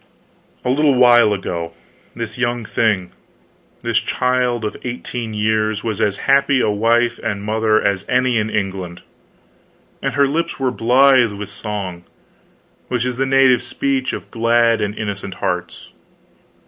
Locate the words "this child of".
3.83-4.75